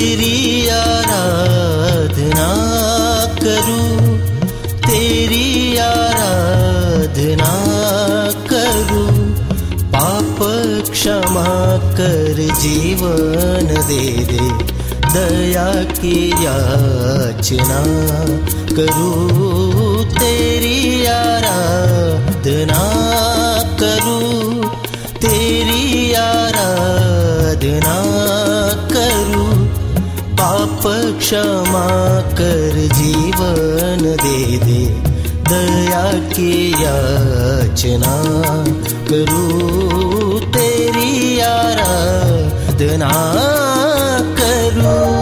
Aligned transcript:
तेरी 0.00 0.68
आराधना 0.68 2.46
करूँ, 3.36 4.16
तेरी 4.86 5.76
आराधना 5.76 7.50
करूँ। 8.52 9.10
पाप 9.92 10.38
क्षमा 10.90 11.52
कर 11.98 12.40
जीवन 12.62 13.68
दे 13.90 14.06
दे, 14.30 14.48
दया 15.12 15.68
की 15.92 16.16
याचना 16.46 17.82
करूँ। 18.72 20.04
तेरी 20.16 21.06
आराधना 21.12 22.84
करूँ, 23.82 24.64
तेरी 25.18 26.12
आराधना 26.22 27.98
पाप 30.40 30.82
क्षमा 31.18 31.88
कर 32.38 32.76
जीवन 32.92 34.04
दे 34.22 34.58
दे। 34.58 34.80
दया 35.50 36.04
की 36.12 36.52
याचना 36.72 38.14
करूँ 39.10 40.40
तेरी 40.40 41.40
आराधना 41.40 43.12
करूँ। 44.40 45.19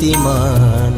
सर्वशक्तिमान 0.00 0.92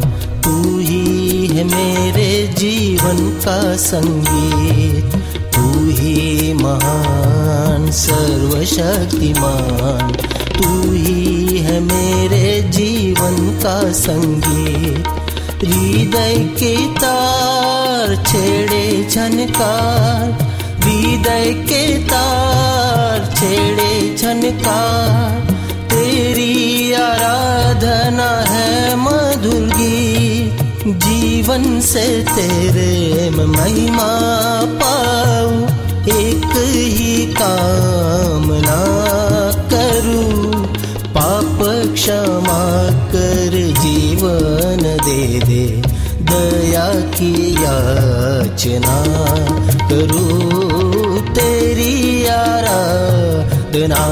तू 0.44 0.78
ही 0.78 1.46
है 1.46 1.64
मेरे 1.64 2.46
जीवन 2.58 3.18
का 3.44 3.76
संगीत। 3.76 5.14
तू 5.54 5.62
ही 5.90 6.52
महान, 6.54 7.90
सर्वशक्तिमान, 7.90 10.12
तू 10.58 10.68
ही 10.92 11.58
है 11.58 11.78
मेरे 11.80 12.62
जीवन 12.70 13.36
का 13.62 13.92
संगीत। 13.92 15.08
हृदय 15.64 16.34
के 16.60 16.74
तार 16.94 18.14
छेड़े 18.26 19.08
झनकार 19.10 20.30
हृदय 20.84 21.52
के 21.68 21.84
तार 22.04 23.32
छेड़े 23.36 24.16
झनकार 24.16 25.51
आराधना 26.92 28.44
है 28.52 28.96
मधुर 28.96 29.72
जीवन 30.86 31.80
से 31.80 32.22
तेरे 32.22 33.30
महिमा 33.30 34.10
पाऊ। 34.64 35.62
एक 36.16 36.52
ही 36.56 37.26
कामना 37.26 38.80
करूँ। 39.70 40.66
पाप 41.14 41.58
क्षमा 41.94 42.90
कर 42.90 43.74
जीवन 43.80 44.96
दे 45.04 45.40
दे। 45.40 45.82
दया 46.22 46.94
की 46.94 47.54
याचना 47.54 49.04
करूँ 49.88 51.34
तेरी 51.34 52.26
आराधना। 52.26 54.02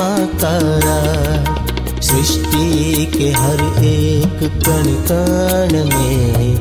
तारा 0.00 0.98
सृष्टि 2.00 3.06
के 3.06 3.32
हर 3.32 3.84
एक 3.84 4.38
कण 4.42 4.84
कण 5.10 5.84
में। 5.84 6.56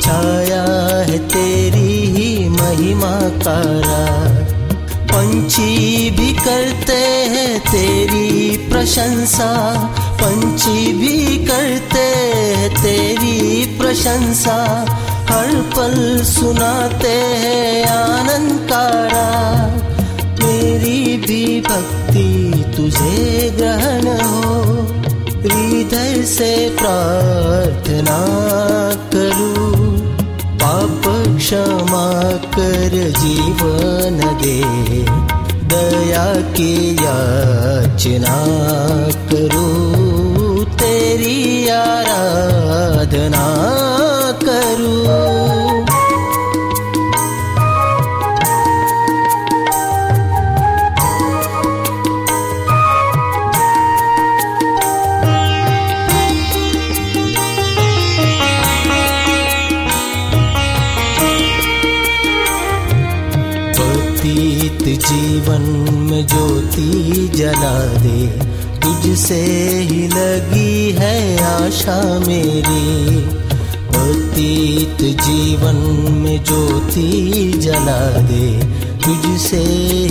छाया 0.00 0.62
है 1.02 1.18
तेरी 1.18 2.06
ही 2.06 2.48
महिमा 2.48 3.20
तारा 3.20 4.22
पंछी 5.04 6.10
भी 6.10 6.32
करते 6.32 6.98
हैं 7.32 7.60
तेरी 7.60 8.56
प्रशंसा। 8.56 9.74
पंछी 10.22 10.92
भी 10.92 11.46
करते 11.46 11.98
हैं 11.98 12.82
तेरी 12.82 13.64
प्रशंसा। 13.78 14.86
हर 15.30 15.54
पल 15.54 16.22
सुनाते 16.24 17.08
हैं 17.08 17.86
आनंद 17.86 18.68
कारा 18.72 19.81
मेरी 20.62 21.16
भी 21.16 21.60
भक्ति 21.60 22.52
तुझे 22.76 23.50
ग्रहण 23.56 24.06
हो। 24.26 24.62
हृदय 25.42 26.22
से 26.22 26.76
प्रार्थना 26.80 28.18
करूँ। 29.14 29.98
पाप 30.56 31.02
क्षमा 31.38 32.32
कर 32.32 33.14
जीवन 33.18 34.38
दे। 34.42 34.62
दया 35.66 36.34
की 36.34 36.94
याचना 36.94 38.46
करूँ। 39.30 40.64
तेरी 40.64 41.68
आराधना 41.68 42.51
जीवन 64.96 65.94
में 66.10 66.26
ज्योति 66.26 67.30
जला 67.36 67.86
दे। 67.86 68.26
तुझसे 68.80 69.44
ही 69.90 70.08
लगी 70.08 70.90
है 70.90 71.44
आशा 71.44 72.18
मेरी। 72.18 73.02
व्यतीत 74.42 75.20
जीवन 75.20 75.74
में 76.10 76.44
ज्योति 76.44 77.52
जला 77.56 78.10
दे। 78.10 78.60
तुझसे 79.04 79.60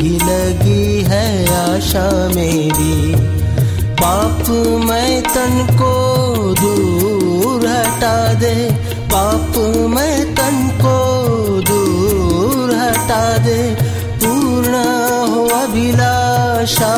ही 0.02 0.10
लगी 0.10 1.02
है 1.02 1.48
आशा 1.48 2.32
मेरी। 2.36 3.16
पाप 3.94 4.50
मैं 4.86 5.24
तन 5.24 5.68
को 5.72 6.16
दूर 6.62 7.68
हटा 7.68 8.34
दे। 8.34 8.72
पाप 8.96 9.58
मैं 9.90 10.36
तन 10.36 10.78
को 10.82 11.22
दूर 11.62 12.76
हटा 12.76 13.38
दे। 13.38 13.91
अभिलाषा 15.72 16.96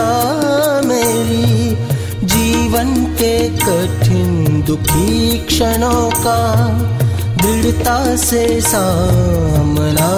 मेरी, 0.85 1.75
जीवन 2.25 3.05
के 3.05 3.49
कठिन 3.49 4.63
दुखी 4.67 5.37
क्षणों 5.37 6.11
का 6.11 6.67
दृढ़ता 7.37 8.15
से 8.15 8.61
सामना 8.61 10.09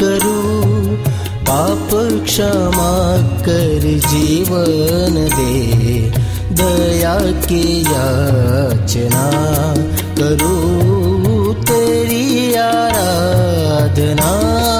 करूँ। 0.00 0.96
पाप 1.42 1.88
क्षमा 2.24 3.42
कर 3.42 4.00
जीवन 4.08 5.28
दे, 5.36 6.10
दया 6.54 7.20
की 7.20 7.82
याचना 7.82 9.30
करूँ। 10.18 11.54
तेरी 11.54 12.54
आराधना 12.54 14.77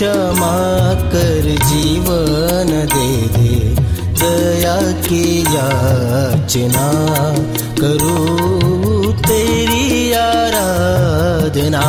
क्षमा 0.00 0.54
कर 1.12 1.42
जीवन 1.42 2.70
दे 2.94 3.26
दे। 3.26 3.74
दया 4.20 4.92
की 4.92 5.42
याचना 5.42 6.86
करूँ 7.80 9.18
तेरी 9.18 10.12
आराधना। 10.12 11.84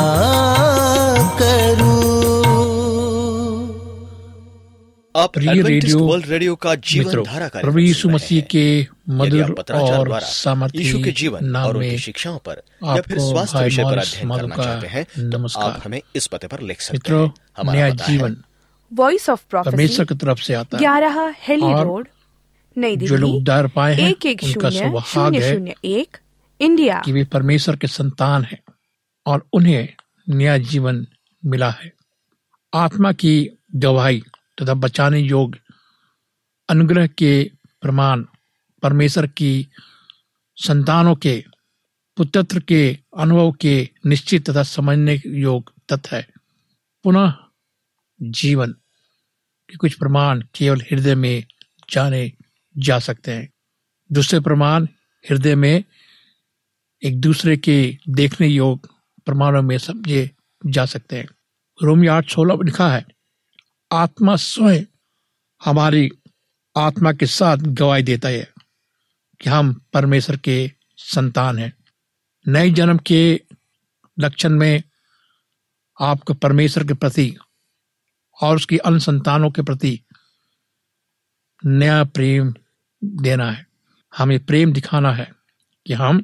आप 5.21 5.33
प्रिय 5.33 5.61
रेडियो 5.61 5.99
वर्ल्ड 5.99 6.25
रेडियो 6.25 6.55
का 6.55 6.75
जीवन 6.75 7.23
धारा 7.23 7.47
कार्यक्रम 7.47 7.61
प्रभु 7.61 7.79
यीशु 7.79 8.09
मसीह 8.09 8.41
के 8.41 8.87
मधुर 9.09 9.51
और 9.73 10.05
द्वारा 10.05 10.27
सामर्थी 10.27 10.77
यीशु 10.77 11.03
के 11.03 11.11
जीवन 11.11 11.45
नाम 11.45 11.67
और 11.67 11.77
उनकी 11.77 11.97
शिक्षाओं 11.97 12.37
पर 12.37 12.61
या 12.83 13.01
फिर 13.01 13.19
स्वास्थ्य 13.19 13.63
विषय 13.63 13.83
पर 13.83 13.97
अध्ययन 13.97 14.29
करना 14.29 14.55
चाहते 14.55 14.87
हैं 14.87 15.03
तो 15.03 15.37
नमस्कार। 15.37 15.65
आप 15.65 15.81
हमें 15.85 16.01
इस 16.15 16.27
पते 16.27 16.47
पर 16.47 16.61
लिख 16.61 16.81
सकते 16.81 17.13
हैं। 17.13 17.33
हमारा 17.57 17.71
नया 17.71 17.89
जीवन। 17.89 18.37
वॉइस 18.93 19.29
ऑफ़ 19.29 19.43
परमेश्वर 19.55 20.05
की 20.05 20.15
तरफ़ 20.15 20.41
से 20.41 20.53
आता 20.53 20.77
है। 20.77 20.81
ग्यारह 20.81 21.35
हेली 21.47 21.63
और 21.63 21.85
रोड 21.85 22.07
नई 22.77 22.97
जो 22.97 23.05
लोग 23.05 23.19
दिल्ली 23.19 23.37
उद्धार 23.37 23.67
पाए 23.67 23.93
हैं 23.95 24.09
एक 24.09 24.25
एक 24.25 24.43
उनका 24.43 24.69
शून्य 24.69 24.89
सौभाग्य 24.89 25.03
शून्य 25.13 25.45
है 25.45 25.53
शून्य 25.53 25.75
एक 25.85 26.17
इंडिया। 26.61 27.01
कि 27.05 27.11
वे 27.11 27.23
परमेश्वर 27.23 27.75
के 27.75 27.87
संतान 27.87 28.43
हैं 28.43 28.61
और 29.25 29.47
उन्हें 29.53 29.89
नया 30.29 30.57
जीवन 30.57 31.07
मिला 31.45 31.69
है। 31.69 31.93
आत्मा 32.73 33.11
की 33.11 33.49
गवाही 33.75 34.23
तथा 34.61 34.73
बचाने 34.73 35.19
योग्य 35.19 35.59
अनुग्रह 36.69 37.07
के 37.07 37.51
प्रमाण, 37.81 38.25
परमेश्वर 38.81 39.27
की 39.27 39.67
संतानों 40.55 41.15
के 41.15 41.45
पुत्र 42.17 42.59
के 42.59 42.97
अनुभव 43.17 43.51
के 43.51 43.89
निश्चित 44.05 44.49
तथा 44.49 44.63
समझने 44.63 45.21
योग्य 45.25 45.95
तथ्य 45.95 46.15
है। 46.15 46.27
पुनः 47.03 47.33
जीवन 48.21 48.71
के 49.69 49.75
कुछ 49.75 49.93
प्रमाण 49.93 50.43
केवल 50.55 50.81
हृदय 50.81 51.15
में 51.15 51.45
जाने 51.89 52.33
जा 52.77 52.99
सकते 52.99 53.31
हैं। 53.31 53.53
दूसरे 54.11 54.39
प्रमाण, 54.39 54.85
हृदय 55.29 55.55
में 55.55 55.83
एक 57.03 57.21
दूसरे 57.21 57.57
के 57.57 57.97
देखने 58.09 58.47
योग्य 58.47 58.89
प्रमाणों 59.25 59.61
में 59.61 59.77
समझे 59.77 60.31
जा 60.65 60.85
सकते 60.85 61.17
हैं। 61.17 61.27
रोमी 61.83 62.07
आठ 62.07 62.31
सोलह 62.31 62.59
लिखा 62.63 62.93
है 62.93 63.05
आत्मा 63.93 64.35
स्वयं 64.35 64.83
हमारी 65.65 66.11
आत्मा 66.77 67.13
के 67.13 67.25
साथ 67.25 67.57
गवाही 67.57 68.03
देता 68.03 68.27
है 68.27 68.53
कि 69.41 69.49
हम 69.49 69.81
परमेश्वर 69.93 70.37
के 70.37 70.71
संतान 70.97 71.59
हैं। 71.59 71.73
नए 72.47 72.69
जन्म 72.69 72.97
के 72.97 73.41
लक्षण 74.19 74.49
में 74.49 74.83
आपको 76.01 76.33
परमेश्वर 76.33 76.83
के 76.83 76.93
प्रति 76.93 77.37
और 78.41 78.55
उसकी 78.55 78.77
अन्य 78.77 78.99
संतानों 78.99 79.51
के 79.51 79.61
प्रति 79.61 79.99
नया 81.65 82.03
प्रेम 82.03 82.53
देना 83.03 83.51
है। 83.51 83.67
हमें 84.17 84.45
प्रेम 84.45 84.73
दिखाना 84.73 85.11
है 85.11 85.31
कि 85.87 85.93
हम 85.93 86.23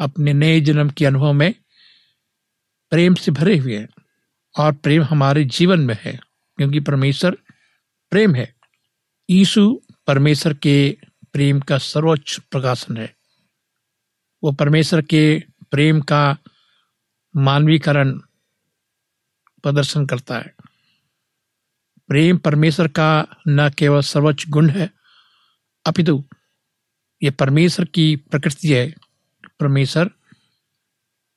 अपने 0.00 0.32
नए 0.32 0.60
जन्म 0.60 0.90
के 0.90 1.06
अनुभव 1.06 1.32
में 1.32 1.54
प्रेम 2.90 3.14
से 3.14 3.32
भरे 3.32 3.58
हुए 3.58 3.78
हैं 3.78 3.88
और 4.58 4.72
प्रेम 4.72 5.02
हमारे 5.02 5.44
जीवन 5.44 5.80
में 5.80 5.98
है। 6.00 6.29
क्योंकि 6.60 6.80
परमेश्वर 6.80 7.30
प्रेम 8.10 8.34
है। 8.34 8.54
यीशु 9.30 9.80
परमेश्वर 10.06 10.54
के 10.54 10.98
प्रेम 11.32 11.60
का 11.60 11.78
सर्वोच्च 11.78 12.40
प्रकाशन 12.50 12.96
है। 12.96 13.16
वो 14.42 14.52
परमेश्वर 14.52 15.02
के 15.02 15.42
प्रेम 15.70 16.00
का 16.00 16.36
मानवीकरण 17.36 18.18
प्रदर्शन 19.62 20.06
करता 20.06 20.38
है। 20.38 20.54
प्रेम 22.08 22.38
परमेश्वर 22.38 22.88
का 22.88 23.26
न 23.48 23.70
केवल 23.70 24.00
सर्वोच्च 24.00 24.48
गुण 24.48 24.70
है, 24.70 24.90
अपितु 25.86 26.24
ये 27.22 27.30
परमेश्वर 27.30 27.86
की 27.86 28.16
प्रकृति 28.16 28.68
है। 28.68 28.94
परमेश्वर 29.60 30.08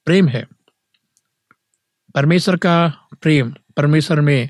प्रेम 0.05 0.27
है। 0.27 0.47
परमेश्वर 2.15 2.57
का 2.57 2.89
प्रेम 3.21 3.55
परमेश्वर 3.77 4.21
में 4.21 4.49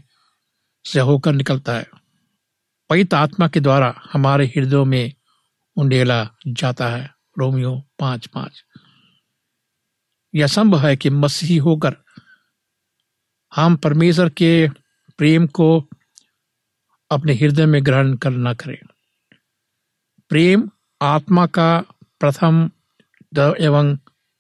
से 0.86 1.00
होकर 1.00 1.34
निकलता 1.34 1.74
है। 1.74 1.88
पवित्र 2.90 3.18
आत्मा 3.18 3.48
के 3.48 3.60
द्वारा 3.60 4.02
हमारे 4.14 4.46
हृदयों 4.46 4.86
में 4.86 5.14
उंडेला 5.76 6.30
जाता 6.48 6.90
है। 6.90 7.14
रोमियो 7.40 7.84
पाँच 8.00 8.28
पाँच। 8.28 8.64
यह 10.36 10.48
संभव 10.48 10.88
है 10.88 10.96
कि 10.96 11.10
मसीही 11.10 11.58
होकर 11.58 11.96
हम 13.56 13.76
परमेश्वर 13.76 14.30
के 14.30 14.68
प्रेम 15.18 15.48
को 15.48 15.90
अपने 17.12 17.34
हृदय 17.34 17.66
में 17.66 17.86
ग्रहण 17.86 18.16
कर 18.16 18.30
न 18.30 18.54
करें। 18.54 18.78
प्रेम 20.30 20.70
आत्मा 21.02 21.46
का 21.46 21.84
प्रथम 22.20 22.72
एवं 23.60 23.96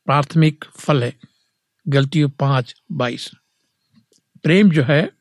प्राथमिक 0.06 0.66
फल 0.66 1.04
है। 1.04 1.19
गलतियों 1.88 2.30
पाँच 2.30 2.75
बाईस। 2.92 3.31
प्रेम 4.44 4.72
जो 4.72 4.84
है 4.84 5.12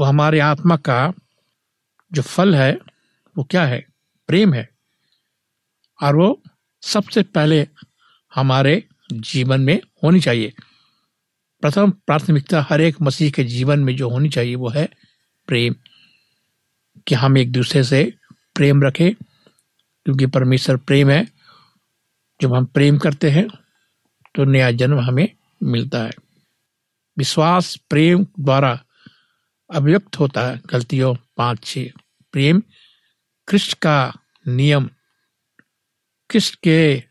वो 0.00 0.04
हमारे 0.04 0.40
आत्मा 0.40 0.76
का 0.76 1.12
जो 2.12 2.22
फल 2.22 2.54
है, 2.54 2.78
वो 3.38 3.44
क्या 3.44 3.64
है? 3.64 3.86
प्रेम 4.26 4.54
है। 4.54 4.68
और 6.02 6.16
वो 6.16 6.42
सबसे 6.82 7.22
पहले 7.22 7.68
हमारे 8.34 8.88
जीवन 9.12 9.60
में 9.60 9.80
होनी 10.04 10.20
चाहिए। 10.20 10.52
प्रथम 11.60 11.90
प्राथमिकता 11.90 12.66
हर 12.70 12.80
एक 12.80 12.96
मसीह 13.02 13.30
के 13.30 13.44
जीवन 13.44 13.78
में 13.78 13.96
जो 13.96 14.10
होनी 14.10 14.28
चाहिए, 14.28 14.54
वो 14.54 14.68
है 14.68 14.88
प्रेम। 15.46 15.74
कि 17.06 17.14
हम 17.14 17.38
एक 17.38 17.52
दूसरे 17.52 17.84
से 17.84 18.14
प्रेम 18.54 18.82
रखें, 18.82 19.14
क्योंकि 20.04 20.26
परमेश्वर 20.26 20.76
प्रेम 20.76 21.10
है। 21.10 21.28
जब 22.40 22.54
हम 22.54 22.64
प्रेम 22.64 22.98
करते 22.98 23.30
हैं 23.30 23.48
तो 24.34 24.44
नया 24.44 24.70
जन्म 24.70 25.00
हमें 25.00 25.28
मिलता 25.62 26.02
है। 26.02 26.10
विश्वास 27.18 27.76
प्रेम 27.76 28.26
द्वारा 28.40 28.85
अभिव्यक्त 29.70 30.18
होता 30.18 30.46
है, 30.46 30.60
गलतियों 30.66 31.14
पाँच 31.36 31.64
छ 31.64 31.78
प्रेम, 32.34 32.62
कृष्ण 33.48 33.74
का 33.82 34.12
नियम। 34.46 34.88
कृष्ण 36.30 36.56
के 36.62 37.02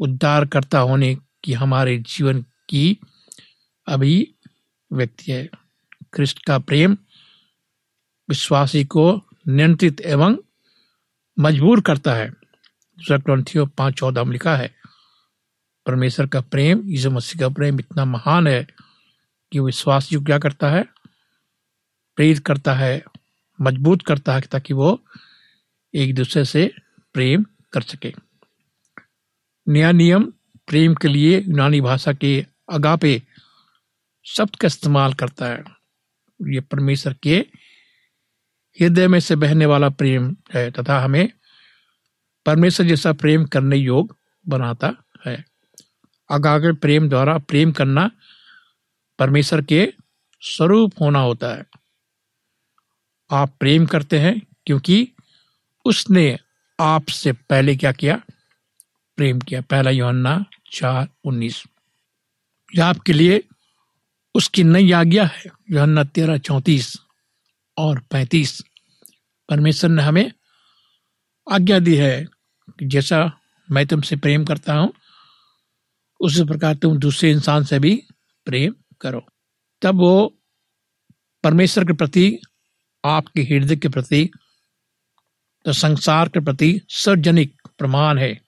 उद्धारकर्ता 0.00 0.78
होने 0.78 1.14
की 1.44 1.52
हमारे 1.52 1.96
जीवन 1.98 2.44
की 2.68 2.98
अभिव्यक्ति 3.86 5.32
है। 5.32 5.48
कृष्ण 6.12 6.40
का 6.46 6.58
प्रेम 6.58 6.96
विश्वासी 8.28 8.84
को 8.84 9.04
नियंत्रित 9.48 10.00
एवं 10.00 10.36
मजबूर 11.38 11.80
करता 11.80 12.14
है। 12.14 12.30
दूसरा 12.30 13.16
ग्रंथियों 13.16 13.66
पाँच 13.66 13.94
चौदह 13.94 14.24
में 14.24 14.32
लिखा 14.32 14.56
है, 14.56 14.74
परमेश्वर 15.86 16.26
का 16.26 16.40
प्रेम, 16.40 16.82
यीशु 16.84 17.10
मसीह 17.10 17.40
का 17.40 17.48
प्रेम 17.48 17.78
इतना 17.80 18.04
महान 18.04 18.46
है 18.46 18.66
कि 19.52 19.60
विश्वासी 19.60 20.16
को 20.16 20.22
क्या 20.22 20.38
करता 20.38 20.70
है? 20.70 20.84
प्रेरित 22.16 22.38
करता 22.38 22.74
है, 22.74 23.02
मज़बूत 23.60 24.02
करता 24.02 24.34
है 24.34 24.40
ताकि 24.40 24.74
वो 24.74 25.04
एक 25.94 26.14
दूसरे 26.14 26.44
से 26.44 26.72
प्रेम 27.12 27.44
कर 27.72 27.80
सके। 27.80 28.12
नया 29.68 29.92
नियम 29.92 30.32
प्रेम 30.66 30.94
के 30.94 31.08
लिए 31.08 31.40
यूनानी 31.40 31.80
भाषा 31.80 32.12
के 32.12 32.46
अगापे 32.68 33.22
शब्द 34.24 34.56
का 34.56 34.66
इस्तेमाल 34.66 35.14
करता 35.14 35.46
है। 35.46 35.64
ये 36.40 36.60
परमेश्वर 36.60 37.14
के 37.22 37.36
हृदय 38.80 39.08
में 39.08 39.20
से 39.20 39.36
बहने 39.36 39.66
वाला 39.66 39.88
प्रेम 39.88 40.36
है 40.54 40.70
तथा 40.70 41.00
हमें 41.00 41.28
परमेश्वर 42.46 42.86
जैसा 42.86 43.12
प्रेम 43.12 43.44
करने 43.44 43.76
योग 43.76 44.16
बनाता 44.48 44.92
है। 45.26 45.44
अगागे 46.30 46.72
प्रेम 46.72 47.08
द्वारा 47.08 47.38
प्रेम 47.38 47.72
करना 47.72 48.10
परमेश्वर 49.18 49.62
के 49.62 49.92
स्वरूप 50.40 50.92
होना 51.00 51.18
होता 51.18 51.54
है। 51.54 51.79
आप 53.32 53.56
प्रेम 53.60 53.86
करते 53.86 54.18
हैं 54.18 54.46
क्योंकि 54.66 55.12
उसने 55.84 56.38
आपसे 56.80 57.32
पहले 57.32 57.76
क्या 57.76 57.92
किया? 57.92 58.16
प्रेम 59.16 59.40
किया। 59.40 59.60
पहला 59.60 59.90
योहन्ना 59.90 60.44
चार 60.72 61.08
उन्नीस। 61.24 61.64
यह 62.76 62.86
आपके 62.86 63.12
लिए 63.12 63.44
उसकी 64.34 64.64
नई 64.64 64.92
आज्ञा 64.92 65.24
है। 65.24 65.44
योहन्ना 65.70 66.04
तेरह 66.04 66.38
चौंतीस 66.38 66.96
और 67.78 67.98
पैंतीस। 67.98 68.62
परमेश्वर 69.48 69.90
ने 69.90 70.02
हमें 70.02 70.32
आज्ञा 71.52 71.78
दी 71.78 71.96
है 71.96 72.24
कि 72.78 72.86
जैसा 72.86 73.40
मैं 73.70 73.86
तुमसे 73.86 74.16
प्रेम 74.16 74.44
करता 74.44 74.74
हूँ, 74.74 74.92
उसी 76.20 76.44
प्रकार 76.44 76.74
तुम 76.74 76.98
दूसरे 76.98 77.30
इंसान 77.30 77.64
से 77.64 77.78
भी 77.78 78.02
प्रेम 78.44 78.74
करो। 79.00 79.26
तब 79.82 79.94
वो 79.94 80.38
परमेश्वर 81.44 81.84
के 81.84 81.92
प्रति 81.92 82.38
आपके 83.04 83.42
हृदय 83.42 83.76
के 83.76 83.88
प्रति 83.88 84.30
तो 85.64 85.72
संसार 85.72 86.28
के 86.28 86.40
प्रति 86.40 86.80
सार्वजनिक 86.88 87.62
प्रमाण 87.78 88.18
है। 88.18 88.40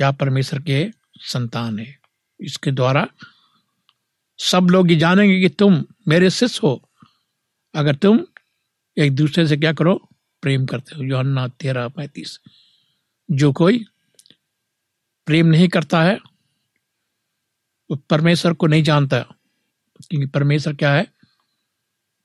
या 0.00 0.12
परमेश्वर 0.12 0.60
के 0.62 0.90
संतान 1.16 1.78
है। 1.78 1.98
इसके 2.40 2.70
द्वारा 2.70 3.06
सब 4.38 4.68
लोग 4.70 4.90
ये 4.90 4.96
जानेंगे 4.96 5.40
कि 5.40 5.48
तुम 5.48 5.84
मेरे 6.08 6.30
शिष्य 6.30 6.60
हो। 6.62 6.90
अगर 7.74 7.94
तुम 7.94 8.20
एक 8.98 9.14
दूसरे 9.14 9.48
से 9.48 9.56
क्या 9.56 9.72
करो, 9.72 10.08
प्रेम 10.42 10.66
करते 10.66 10.96
हो। 10.96 11.02
योहन्ना 11.02 11.48
तेरह 11.48 11.88
पैंतीस। 11.88 12.40
जो 13.30 13.52
कोई 13.52 13.84
प्रेम 15.26 15.46
नहीं 15.46 15.68
करता 15.68 16.02
है, 16.02 16.18
वो 17.90 17.96
परमेश्वर 17.96 18.52
को 18.52 18.66
नहीं 18.66 18.82
जानता। 18.82 19.20
क्योंकि 20.10 20.26
परमेश्वर 20.26 20.74
क्या 20.74 20.94
है? 20.94 21.12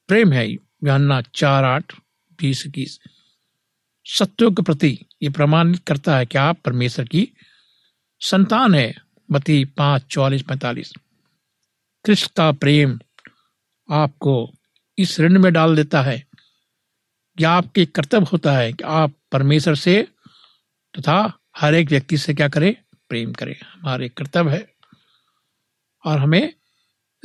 प्रेम 0.07 0.33
है 0.33 0.55
योहन्ना 0.83 1.21
चार 1.21 1.63
आठ, 1.63 1.93
बीस 2.41 2.65
इक्कीस। 2.67 2.99
सत्यों 4.05 4.51
के 4.51 4.61
प्रति 4.61 4.99
ये 5.23 5.29
प्रमाणित 5.29 5.83
करता 5.87 6.17
है 6.17 6.25
कि 6.25 6.37
आप 6.37 6.57
परमेश्वर 6.57 7.05
की 7.05 7.29
संतान 8.19 8.75
है। 8.75 8.95
मती 9.31 9.65
पाँच, 9.65 10.03
चौवालीस, 10.09 10.41
पैंतालीस। 10.41 10.93
कृष्ण 12.05 12.27
का 12.37 12.51
प्रेम 12.51 12.99
आपको 13.91 14.53
इस 14.97 15.19
ऋण 15.19 15.39
में 15.39 15.53
डाल 15.53 15.75
देता 15.75 16.01
है 16.01 16.27
कि 17.37 17.43
आपके 17.43 17.85
कर्तव्य 17.85 18.25
होता 18.31 18.51
है 18.51 18.73
कि 18.73 18.83
आप 18.83 19.13
परमेश्वर 19.31 19.75
से 19.75 20.07
तथा 20.99 21.39
हर 21.57 21.75
एक 21.75 21.89
व्यक्ति 21.89 22.17
से 22.17 22.33
क्या 22.33 22.47
करें? 22.47 22.75
प्रेम 23.09 23.33
करें। 23.33 23.55
हमारे 23.61 24.09
कर्तव्य 24.09 24.51
है 24.51 24.73
और 26.05 26.19
हमें 26.19 26.53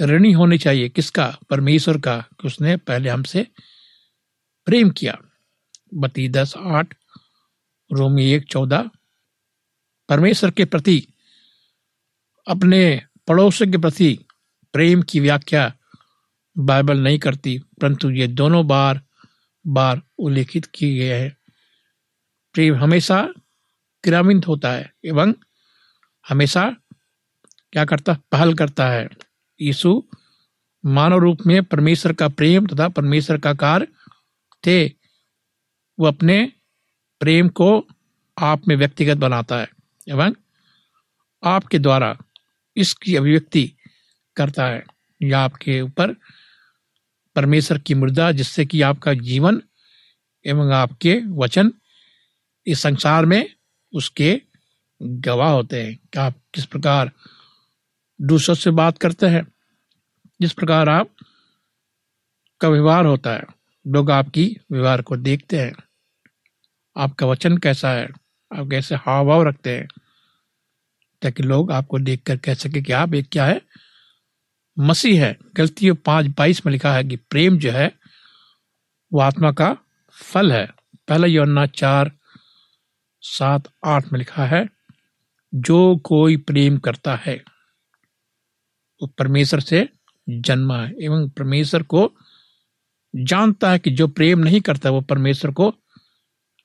ऋणी 0.00 0.32
होनी 0.32 0.58
चाहिए। 0.58 0.88
किसका? 0.88 1.38
परमेश्वर 1.50 2.00
का, 2.00 2.18
कि 2.18 2.46
उसने 2.46 2.76
पहले 2.76 3.08
हमसे 3.08 3.46
प्रेम 4.66 4.90
किया। 4.90 5.18
बत्ती 5.94 6.28
दस 6.28 6.54
आठ, 6.56 6.94
रोमी 7.92 8.30
एक, 8.32 8.44
चौदह। 8.44 8.90
परमेश्वर 10.08 10.50
के 10.50 10.64
प्रति, 10.64 11.08
अपने 12.48 13.02
पड़ोसी 13.28 13.70
के 13.70 13.78
प्रति 13.78 14.18
प्रेम 14.72 15.02
की 15.02 15.20
व्याख्या 15.20 15.74
बाइबल 16.58 16.98
नहीं 16.98 17.18
करती, 17.18 17.58
परंतु 17.58 18.10
ये 18.10 18.26
दोनों 18.26 18.66
बार 18.66 19.00
बार 19.66 20.02
उल्लेखित 20.18 20.66
किए 20.66 20.98
गए 20.98 21.20
हैं। 21.20 21.36
प्रेम 22.52 22.74
हमेशा 22.74 23.28
क्रियान्वित 24.04 24.48
होता 24.48 24.72
है, 24.72 24.92
एवं 25.04 25.34
हमेशा 26.28 26.76
क्या 27.72 27.84
करता, 27.84 28.12
पहल 28.32 28.54
करता 28.54 28.88
है। 28.88 29.08
यीशु 29.60 30.04
मानव 30.86 31.18
रूप 31.18 31.38
में 31.46 31.64
परमेश्वर 31.64 32.12
का 32.12 32.28
प्रेम 32.28 32.66
तथा 32.66 32.88
परमेश्वर 32.88 33.38
का 33.38 33.54
कार्य 33.54 33.86
थे, 34.66 34.86
वो 35.98 36.06
अपने 36.06 36.52
प्रेम 37.20 37.48
को 37.48 37.86
आप 38.38 38.68
में 38.68 38.76
व्यक्तिगत 38.76 39.16
बनाता 39.16 39.60
है। 39.60 39.68
एवं 40.08 40.34
आपके 41.44 41.78
द्वारा 41.78 42.18
इसकी 42.76 43.16
अभिव्यक्ति 43.16 43.72
करता 44.36 44.66
है। 44.66 44.84
या 45.22 45.40
आपके 45.40 45.80
ऊपर 45.80 46.14
परमेश्वर 47.36 47.78
की 47.78 47.94
मृदा 47.94 48.32
जिससे 48.32 48.66
कि 48.66 48.82
आपका 48.82 49.14
जीवन 49.14 49.62
एवं 50.46 50.72
आपके 50.72 51.20
वचन 51.26 51.72
इस 52.66 52.80
संसार 52.80 53.26
में 53.26 53.54
उसके 53.94 54.42
गवाह 55.02 55.50
होते 55.50 55.82
हैं। 55.82 55.96
कि 55.96 56.18
आप 56.18 56.34
किस 56.54 56.66
प्रकार 56.66 57.10
दूसरों 58.20 58.56
से 58.56 58.70
बात 58.70 58.98
करते 58.98 59.26
हैं। 59.26 59.52
जिस 60.40 60.52
प्रकार 60.52 60.88
आप 60.88 61.10
का 62.60 62.68
व्यवहार 62.68 63.06
होता 63.06 63.32
है, 63.32 63.42
लोग 63.86 64.10
आपकी 64.10 64.56
व्यवहार 64.72 65.02
को 65.02 65.16
देखते 65.16 65.58
हैं। 65.58 65.74
आपका 66.96 67.26
वचन 67.26 67.58
कैसा 67.58 67.90
है? 67.90 68.08
आप 68.56 68.68
कैसे 68.70 68.94
हाव 68.94 69.26
भाव 69.26 69.42
रखते 69.42 69.76
हैं? 69.76 69.88
ताकि 71.22 71.42
लोग 71.42 71.72
आपको 71.72 71.98
देखकर 71.98 72.36
कह 72.36 72.54
सके 72.54 72.82
कि 72.82 72.92
आप 72.92 73.14
एक 73.14 73.28
क्या 73.32 73.46
है? 73.46 73.62
मसीह 74.78 75.24
है। 75.24 75.38
गलती 75.54 75.92
पाँच 75.92 76.26
बाईस 76.26 76.66
में 76.66 76.72
लिखा 76.72 76.94
है 76.94 77.04
कि 77.04 77.16
प्रेम 77.16 77.58
जो 77.58 77.70
है, 77.70 77.98
वो 79.12 79.20
आत्मा 79.20 79.52
का 79.52 79.76
फल 80.10 80.52
है। 80.52 80.68
पहला 81.08 81.26
योना 81.26 81.66
चार, 81.66 82.12
सात, 83.20 83.62
आठ 83.86 84.12
में 84.12 84.18
लिखा 84.18 84.46
है, 84.46 84.68
जो 85.54 85.96
कोई 85.96 86.36
प्रेम 86.36 86.78
करता 86.78 87.16
है। 87.16 87.57
वो 89.02 89.06
परमेश्वर 89.06 89.60
से 89.60 89.88
जन्मा 90.28 90.82
है। 90.82 90.94
एवं 91.02 91.28
परमेश्वर 91.28 91.82
को 91.82 92.16
जानता 93.16 93.70
है 93.70 93.78
कि 93.78 93.90
जो 93.90 94.08
प्रेम 94.08 94.38
नहीं 94.38 94.60
करता, 94.60 94.90
वो 94.90 95.00
परमेश्वर 95.00 95.50
को 95.50 95.74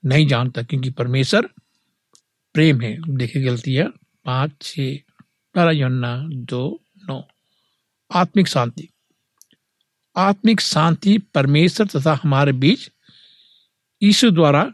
नहीं 0.05 0.27
जानता, 0.27 0.61
क्योंकि 0.61 0.89
परमेश्वर 0.89 1.49
प्रेम 2.53 2.81
है। 2.81 3.17
देखिए 3.17 3.43
गलती 3.43 3.73
है। 3.73 3.89
पाँच 4.25 4.51
छ 4.61 4.79
योना 5.71 6.27
दो, 6.27 6.83
नौ। 7.09 7.27
आत्मिक 8.11 8.47
शांति। 8.47 8.89
आत्मिक 10.17 10.61
शांति 10.61 11.17
परमेश्वर 11.17 11.87
तथा 11.87 12.19
हमारे 12.23 12.51
बीच 12.51 12.91
यीशु 14.03 14.31
द्वारा 14.31 14.71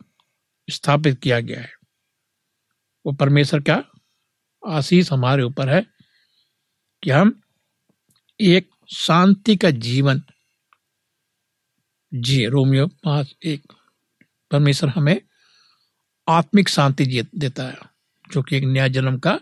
स्थापित 0.69 1.19
किया 1.19 1.39
गया 1.39 1.61
है। 1.61 1.73
वो 3.05 3.11
परमेश्वर 3.11 3.59
का 3.59 3.83
आशीष 4.67 5.11
हमारे 5.11 5.43
ऊपर 5.43 5.69
है 5.69 5.85
कि 7.03 7.09
हम 7.09 7.41
एक 8.41 8.69
शांति 8.95 9.55
का 9.55 9.69
जीवन। 9.69 10.21
जी, 12.13 12.45
रोमियो 12.45 12.87
पाँच, 12.87 13.35
एक। 13.45 13.73
परमेश्वर 14.51 14.89
हमें 14.89 15.21
आत्मिक 16.29 16.69
शांति 16.69 17.23
देता 17.35 17.63
है, 17.63 17.77
जो 18.31 18.41
कि 18.41 18.57
एक 18.57 18.63
नया 18.63 18.87
जन्म 18.87 19.19
का 19.19 19.39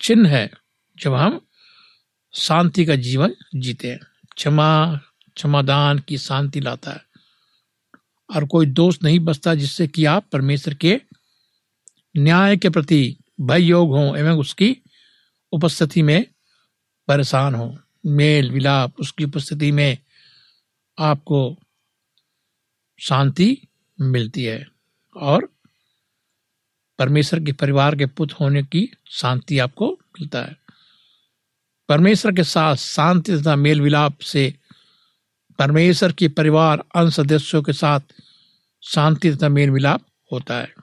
चिन्ह 0.00 0.28
है, 0.28 0.50
जब 0.96 1.14
हम 1.14 1.46
शांति 2.34 2.84
का 2.84 2.96
जीवन 2.96 3.34
जीते 3.54 3.88
हैं। 3.88 4.00
क्षमा, 4.36 4.96
क्षमादान 5.34 5.98
की 5.98 6.18
शांति 6.18 6.60
लाता 6.60 6.90
है। 6.90 7.04
और 8.36 8.46
कोई 8.46 8.66
दोष 8.66 8.98
नहीं 9.02 9.20
बचता, 9.20 9.54
जिससे 9.54 9.88
कि 9.88 10.04
आप 10.04 10.28
परमेश्वर 10.32 10.74
के 10.74 11.00
न्याय 12.16 12.56
के 12.56 12.70
प्रति 12.70 13.16
भय 13.40 13.62
योग 13.62 13.90
हो, 13.90 14.16
एवं 14.16 14.38
उसकी 14.38 14.76
उपस्थिति 15.52 16.02
में 16.02 16.31
परेशान 17.08 17.54
हो। 17.54 17.78
मेल 18.06 18.50
विलाप 18.50 19.00
उसकी 19.00 19.24
उपस्थिति 19.24 19.72
में 19.72 19.98
आपको 20.98 21.58
शांति 23.00 23.68
मिलती 24.00 24.44
है 24.44 24.68
और 25.16 25.48
परमेश्वर 26.98 27.40
के 27.40 27.52
परिवार 27.52 27.96
के 27.96 28.06
पुत्र 28.06 28.36
होने 28.40 28.62
की 28.62 28.92
शांति 29.10 29.58
आपको 29.58 29.98
मिलता 30.20 30.42
है। 30.42 30.56
परमेश्वर 31.88 32.32
के 32.32 32.44
साथ 32.44 32.76
शांति 32.76 33.38
तथा 33.38 33.56
मेल 33.56 33.80
विलाप 33.80 34.18
से 34.18 34.54
परमेश्वर 35.58 36.12
के 36.12 36.28
परिवार 36.28 36.84
अन्य 36.96 37.10
सदस्यों 37.10 37.62
के 37.62 37.72
साथ 37.72 38.00
शांति 38.82 39.36
तथा 39.36 39.48
मेल 39.48 39.70
मिलाप 39.70 40.02
होता 40.32 40.58
है। 40.58 40.74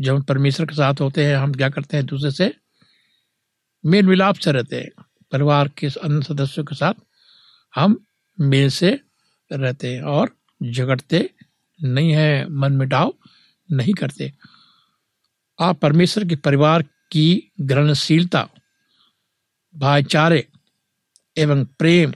जब 0.00 0.14
हम 0.14 0.22
परमेश्वर 0.22 0.66
के 0.66 0.74
साथ 0.74 0.94
होते 1.00 1.26
हैं, 1.26 1.36
हम 1.36 1.52
क्या 1.52 1.68
करते 1.68 1.96
हैं? 1.96 2.06
दूसरे 2.06 2.30
से 2.30 2.54
मेल 3.86 4.06
मिलाप 4.06 4.34
से 4.34 4.52
रहते 4.52 4.80
हैं। 4.80 5.04
परिवार 5.32 5.68
के 5.68 5.86
अन्य 5.86 6.22
सदस्यों 6.22 6.64
के 6.64 6.74
साथ 6.74 6.94
हम 7.74 8.04
मेल 8.40 8.70
से 8.70 9.00
रहते 9.52 9.94
हैं 9.94 10.02
और 10.02 10.36
झगड़ते 10.62 11.30
नहीं 11.82 12.12
है 12.12 12.48
मन 12.48 12.72
मिटाव 12.72 13.14
नहीं 13.72 13.94
करते। 13.94 14.32
आप 15.60 15.78
परमेश्वर 15.78 16.24
के 16.24 16.36
परिवार 16.36 16.82
की 16.82 17.52
ग्रहणशीलता, 17.60 18.48
भाईचारे 19.76 20.48
एवं 21.36 21.64
प्रेम, 21.64 22.12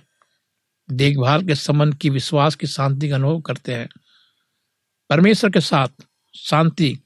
देखभाल 0.91 1.47
के 1.47 1.55
संबंध 1.55 1.95
की 1.95 2.11
विश्वास 2.11 2.55
की 2.55 2.67
शांति 2.67 3.09
का 3.09 3.15
अनुभव 3.15 3.41
करते 3.41 3.75
हैं। 3.75 3.89
परमेश्वर 5.11 5.51
के 5.51 5.61
साथ 5.61 5.89
शांति 6.37 6.99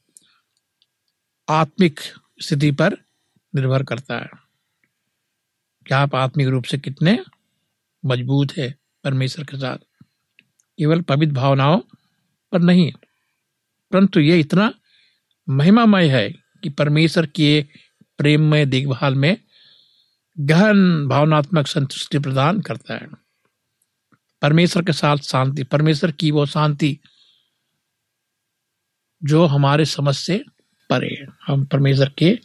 आत्मिक 1.48 2.00
स्थिति 2.42 2.70
पर 2.70 2.92
निर्भर 3.54 3.82
करता 3.82 4.18
है। 4.18 4.49
क्या 5.86 5.98
आप 5.98 6.14
आत्मिक 6.14 6.48
रूप 6.48 6.64
से 6.64 6.78
कितने 6.78 7.18
मज़बूत 8.04 8.52
है 8.58 8.74
परमेश्वर 9.04 9.44
के 9.44 9.56
साथ? 9.56 9.78
केवल 10.78 11.00
पवित्र 11.00 11.34
भावनाओं 11.34 11.80
पर 12.52 12.60
नहीं, 12.60 12.92
परंतु 13.92 14.20
ये 14.20 14.40
इतना 14.40 14.72
महिमामय 15.48 16.08
है 16.08 16.30
कि 16.62 16.68
परमेश्वर 16.68 17.26
के 17.26 17.64
प्रेममय 18.18 18.66
देखभाल 18.66 19.14
में 19.14 19.36
गहन 20.40 21.08
भावनात्मक 21.08 21.66
संतुष्टि 21.66 22.18
प्रदान 22.18 22.60
करता 22.60 22.94
है। 22.94 23.08
परमेश्वर 24.42 24.82
के 24.82 24.92
साथ 24.92 25.16
शांति, 25.16 25.62
परमेश्वर 25.62 26.12
की 26.12 26.30
वो 26.30 26.46
शांति 26.46 26.98
जो 29.24 29.46
हमारे 29.46 29.84
समझ 29.84 30.14
से 30.16 30.44
परे 30.90 31.26
हम 31.46 31.64
परमेश्वर 31.64 32.12
के 32.18 32.38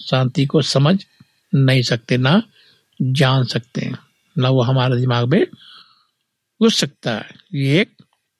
शांति 0.00 0.46
को 0.46 0.62
समझ 0.62 1.04
नहीं 1.54 1.82
सकते, 1.82 2.16
ना 2.16 2.42
जान 3.02 3.44
सकते 3.44 3.80
हैं। 3.80 3.98
ना 4.38 4.48
वो 4.48 4.62
हमारे 4.62 5.00
दिमाग 5.00 5.28
में 5.28 5.46
घुस 6.62 6.76
सकता 6.76 7.14
है। 7.14 7.30
ये 7.54 7.80
एक 7.80 7.96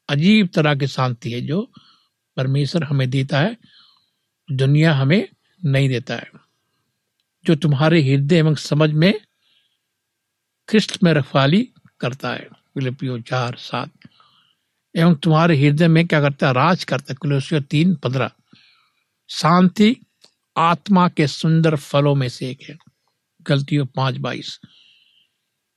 अजीब 0.08 0.48
तरह 0.54 0.74
की 0.74 0.86
शांति 0.86 1.32
है 1.32 1.40
जो 1.40 1.72
परमेश्वर 2.36 2.84
हमें 2.84 3.10
देता 3.10 3.40
है, 3.40 3.56
दुनिया 4.52 4.94
हमें 4.94 5.28
नहीं 5.64 5.88
देता 5.88 6.14
है। 6.14 6.30
जो 7.44 7.54
तुम्हारे 7.54 8.02
हृदय 8.02 8.36
एवं 8.36 8.54
समझ 8.54 8.90
में 8.90 9.20
ख्रिस्ट 10.68 11.02
में 11.02 11.12
रखवाली 11.12 11.68
करता 12.00 12.30
है। 12.30 12.44
फिलिपियो 12.44 13.20
चार 13.20 13.56
सात। 13.58 13.90
एवं 14.96 15.14
तुम्हारे 15.14 15.56
हृदय 15.56 15.88
में 15.88 16.06
क्या 16.06 16.20
करता 16.20 16.48
है? 16.48 16.52
राज 16.54 16.84
करता 16.84 17.06
है। 17.10 17.14
कुलसियो 17.14 17.60
तीन 17.60 17.94
पंद्रह। 17.94 18.30
शांति 19.28 19.96
आत्मा 20.56 21.08
के 21.08 21.26
सुंदर 21.26 21.76
फलों 21.76 22.14
में 22.14 22.28
से 22.28 22.50
एक 22.50 22.58
है। 22.68 22.89
गलतियों 23.46 23.86
पाँच 23.86 24.16
बाईस। 24.16 24.60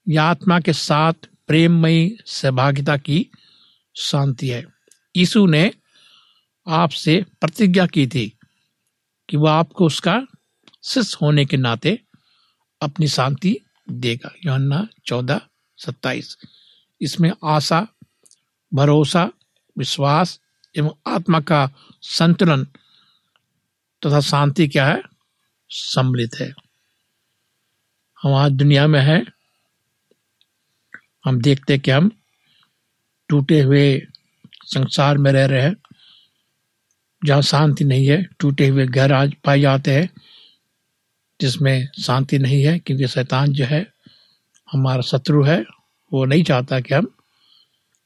यह 0.09 0.23
आत्मा 0.23 0.59
के 0.59 0.73
साथ 0.73 1.13
प्रेममयी 1.47 2.17
सहभागिता 2.25 2.97
की 2.97 3.29
शांति 3.95 4.49
है। 4.49 4.65
यीशु 5.15 5.45
ने 5.45 5.73
आपसे 6.67 7.25
प्रतिज्ञा 7.41 7.85
की 7.85 8.07
थी 8.07 8.37
कि 9.29 9.37
वह 9.37 9.51
आपको 9.51 9.85
उसका 9.85 10.25
शिष्य 10.83 11.17
होने 11.21 11.45
के 11.45 11.57
नाते 11.57 11.99
अपनी 12.81 13.07
शांति 13.07 13.57
देगा। 13.89 14.33
योहन्ना 14.45 14.87
चौदह 15.05 15.41
सत्ताईस। 15.77 16.37
इसमें 17.01 17.31
आशा, 17.43 17.87
भरोसा, 18.73 19.31
विश्वास 19.77 20.39
एवं 20.77 20.91
आत्मा 21.07 21.39
का 21.39 21.71
संतुलन 22.01 22.65
तथा 24.05 24.19
शांति 24.19 24.67
क्या 24.67 24.87
है? 24.87 25.03
सम्मिलित 25.69 26.31
है। 26.41 26.62
हम 28.23 28.33
आज 28.33 28.51
दुनिया 28.51 28.87
में 28.87 29.01
है। 29.01 29.25
हम 31.25 31.41
देखते 31.41 31.77
कि 31.77 31.91
हम 31.91 32.11
टूटे 33.29 33.61
हुए 33.61 34.07
संसार 34.65 35.17
में 35.17 35.31
रह 35.31 35.45
रहे 35.45 35.61
हैं, 35.61 35.75
जहाँ 37.25 37.41
शांति 37.41 37.83
नहीं 37.83 38.07
है। 38.07 38.29
टूटे 38.39 38.67
हुए 38.67 38.85
घर 38.85 39.13
आज 39.13 39.33
पाए 39.43 39.59
जाते 39.59 39.91
हैं, 39.91 40.09
जिसमें 41.41 41.87
शांति 42.01 42.37
नहीं 42.37 42.63
है, 42.63 42.79
क्योंकि 42.79 43.07
शैतान 43.07 43.53
जो 43.53 43.65
है, 43.65 43.93
हमारा 44.71 45.01
शत्रु 45.01 45.43
है। 45.43 45.65
वो 46.13 46.25
नहीं 46.25 46.43
चाहता 46.43 46.79
कि 46.79 46.93
हम 46.93 47.15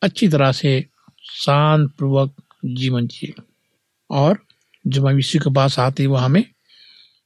अच्छी 0.02 0.28
तरह 0.28 0.52
से 0.52 0.86
शांत 1.24 1.92
पूर्वक 1.92 2.36
जीवन 2.66 3.08
जिए। 3.08 3.34
और 4.12 4.46
जब 4.88 5.08
हम 5.08 5.16
यीशु 5.16 5.40
के 5.40 5.54
पास 5.54 5.80
आते 5.80 6.04
हैं, 6.04 6.10
वो 6.10 6.16
हमें 6.16 6.44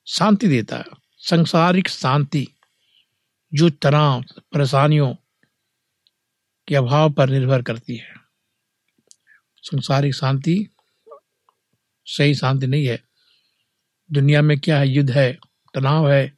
शांति 0.07 0.47
देता 0.47 0.77
है। 0.77 0.85
संसारिक 1.17 1.87
शांति 1.87 2.47
जो 3.53 3.69
तनाव, 3.69 4.21
परेशानियों 4.21 5.15
के 6.67 6.75
अभाव 6.75 7.13
पर 7.13 7.29
निर्भर 7.29 7.61
करती 7.61 7.95
है। 7.95 8.13
संसारिक 9.57 10.15
शांति, 10.15 10.69
सही 12.05 12.35
शांति 12.35 12.67
नहीं 12.67 12.87
है। 12.87 13.03
दुनिया 14.11 14.41
में 14.41 14.59
क्या 14.59 14.79
है? 14.79 14.87
युद्ध 14.87 15.11
है, 15.11 15.39
तनाव 15.73 16.11
है, 16.11 16.37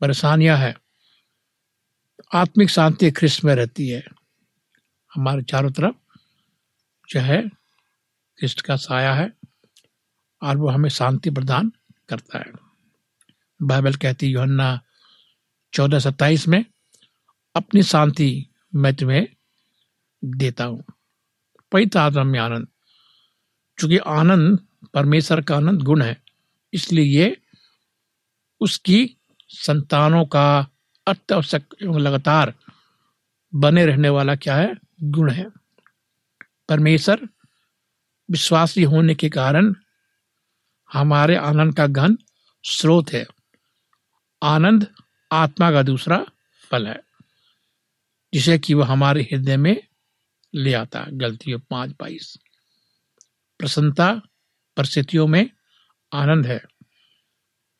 परेशानियाँ 0.00 0.58
है। 0.58 0.76
आत्मिक 2.34 2.70
शांति 2.70 3.10
ख्रिस्त 3.10 3.44
में 3.44 3.54
रहती 3.54 3.88
है। 3.88 4.04
हमारे 5.14 5.42
चारों 5.42 5.70
तरफ़ 5.70 5.96
जो 7.08 7.20
है 7.20 7.48
ख्रिस्ट 8.38 8.60
का 8.60 8.76
साया 8.76 9.14
है 9.14 9.32
और 10.42 10.56
वो 10.56 10.68
हमें 10.68 10.90
शांति 10.90 11.30
प्रदान 11.30 11.72
करता 12.08 12.38
है। 12.38 12.52
बाइबल 13.62 13.94
कहती 13.94 14.26
योहन्ना 14.26 14.80
चौदह 15.72 15.98
सत्ताईस 15.98 16.46
में 16.48 16.64
अपनी 17.54 17.82
शांति 17.82 18.30
मैं 18.74 18.94
तुम्हें 18.94 19.26
देता 20.22 20.64
हूँ। 20.64 20.82
पवित्र 21.72 21.98
आत्मा 21.98 22.22
में 22.24 22.38
आनंद 22.40 22.66
चूँकि 23.78 23.98
आनंद 23.98 24.58
परमेश्वर 24.94 25.40
का 25.40 25.56
आनंद 25.56 25.82
गुण 25.82 26.02
है, 26.02 26.16
इसलिए 26.72 27.04
ये 27.04 27.36
उसकी 28.60 29.16
संतानों 29.50 30.24
का 30.26 30.48
अत्यावश्यक 31.06 31.74
लगातार 31.82 32.52
बने 33.52 33.84
रहने 33.86 34.08
वाला 34.08 34.34
क्या 34.36 34.56
है? 34.56 34.74
गुण 35.02 35.30
है। 35.30 35.46
परमेश्वर 36.68 37.28
विश्वासी 38.28 38.82
होने 38.82 39.14
के 39.14 39.28
कारण 39.28 39.74
हमारे 40.90 41.36
आनंद 41.36 41.76
का 41.76 41.86
गहन 41.88 42.16
स्रोत 42.64 43.12
है। 43.12 43.26
आनंद 44.42 44.86
आत्मा 45.32 45.70
का 45.72 45.82
दूसरा 45.82 46.24
फल 46.70 46.86
है, 46.86 47.00
जिसे 48.32 48.58
कि 48.58 48.74
वह 48.74 48.86
हमारे 48.86 49.22
हृदय 49.22 49.56
में 49.56 49.82
ले 50.54 50.74
आता 50.74 51.00
है। 51.00 51.16
गलतियों 51.18 51.58
पाँच 51.58 51.90
बाईस। 51.90 52.38
प्रसन्नता 53.58 54.14
परिस्थितियों 54.76 55.26
में 55.26 55.50
आनंद 56.12 56.46
है। 56.46 56.60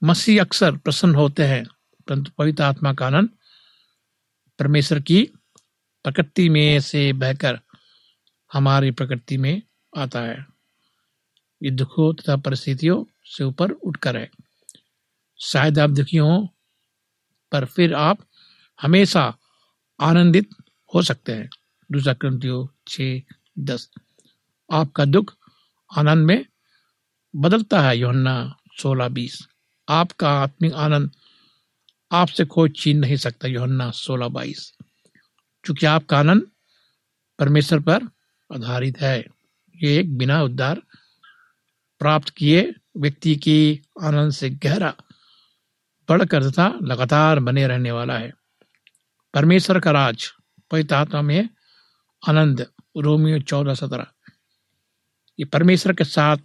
मसीह 0.02 0.40
अक्सर 0.40 0.76
प्रसन्न 0.76 1.14
होते 1.14 1.42
हैं, 1.42 1.64
परंतु 2.08 2.30
पवित्र 2.38 2.62
आत्मा 2.62 2.92
का 2.92 3.06
आनंद 3.06 3.28
परमेश्वर 4.58 5.00
की 5.00 5.22
प्रकृति 6.04 6.48
में 6.48 6.80
से 6.80 7.12
बहकर 7.12 7.60
हमारी 8.52 8.90
प्रकृति 8.90 9.36
में 9.36 9.62
आता 9.96 10.20
है। 10.20 10.46
ये 11.62 11.70
दुखों 11.70 12.14
तथा 12.14 12.36
परिस्थितियों 12.36 13.04
से 13.24 13.44
ऊपर 13.44 13.70
उठकर 13.70 14.16
है। 14.16 14.30
शायद 15.40 15.78
आप 15.78 15.90
दुखी 15.90 16.16
हो 16.16 16.54
पर 17.52 17.64
फिर 17.64 17.94
आप 17.94 18.18
हमेशा 18.82 19.36
आनंदित 20.00 20.50
हो 20.94 21.02
सकते 21.02 21.32
हैं। 21.32 21.48
दूसरा 21.92 22.12
क्रंथियो 22.14 22.72
छ 22.88 23.00
दस। 23.58 23.88
आपका 24.72 25.04
दुख 25.04 25.34
आनंद 25.90 26.26
में 26.26 26.44
बदलता 27.34 27.80
है, 27.80 27.98
योहन्ना 27.98 28.56
सोलह, 28.78 29.08
बीस। 29.08 29.46
आपका 29.88 30.30
आत्मिक 30.42 30.72
आनंद 30.74 31.10
आपसे 32.12 32.44
कोई 32.44 32.68
छीन 32.76 32.98
नहीं 32.98 33.16
सकता, 33.16 33.48
योहन्ना 33.48 33.90
सोलह, 33.90 34.28
बाईस। 34.28 34.72
चूँकि 35.64 35.86
आपका 35.86 36.18
आनंद 36.18 36.50
परमेश्वर 37.38 37.80
पर 37.80 38.04
आधारित 38.50 39.00
है, 39.00 39.24
ये 39.74 39.98
एक 39.98 40.16
बिना 40.18 40.42
उद्धार 40.42 40.82
प्राप्त 42.00 42.28
किए 42.28 42.74
व्यक्ति 42.96 43.36
की 43.36 43.80
आनंद 44.02 44.32
से 44.32 44.50
गहरा 44.50 44.94
बढ़कर 46.08 46.50
तथा 46.50 46.78
लगातार 46.82 47.40
बने 47.40 47.66
रहने 47.66 47.90
वाला 47.90 48.18
है। 48.18 48.32
परमेश्वर 49.34 49.80
का 49.80 49.90
राज, 49.90 50.30
पवित्र 50.70 51.22
में 51.22 51.48
आनंद, 52.28 52.66
रोमियो 52.96 53.40
चौदह 53.40 53.74
सत्रह। 53.74 54.06
ये 55.38 55.44
परमेश्वर 55.44 55.92
के 55.92 56.04
साथ 56.04 56.36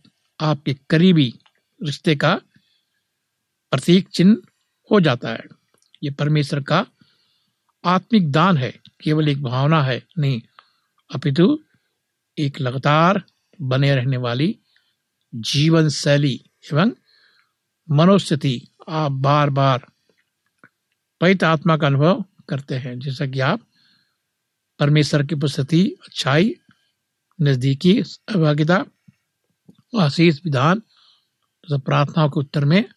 आपके 0.41 0.75
करीबी 0.89 1.39
रिश्ते 1.83 2.15
का 2.15 2.41
प्रतीक 3.71 4.09
चिन्ह 4.09 4.37
हो 4.91 4.99
जाता 4.99 5.29
है। 5.29 5.43
ये 6.03 6.09
परमेश्वर 6.09 6.63
का 6.63 6.85
आत्मिक 7.85 8.31
दान 8.31 8.57
है, 8.57 8.79
केवल 9.03 9.29
एक 9.29 9.43
भावना 9.43 9.83
है 9.83 10.03
नहीं, 10.19 10.41
अपितु 11.15 11.59
एक 12.37 12.61
लगातार 12.61 13.23
बने 13.61 13.95
रहने 13.95 14.17
वाली 14.17 14.59
जीवन 15.35 15.89
शैली 15.89 16.45
एवं 16.73 16.91
मनोस्थिति 17.89 18.67
आप 18.89 19.11
बार 19.11 19.49
बार 19.49 19.87
पवित्र 21.21 21.45
आत्मा 21.45 21.77
का 21.77 21.87
अनुभव 21.87 22.25
करते 22.49 22.75
हैं, 22.75 22.99
जैसा 22.99 23.25
कि 23.25 23.39
आप 23.39 23.67
परमेश्वर 24.79 25.23
की 25.25 25.35
उपस्थिति, 25.35 25.87
अच्छाई, 25.87 26.55
नजदीकी 27.41 28.03
सहभागिता 28.03 28.85
आशीष, 29.99 30.39
विधान 30.45 30.79
तथा 30.79 31.77
प्रार्थनाओं 31.77 32.29
के 32.29 32.39
उत्तर 32.39 32.65
में 32.65 32.89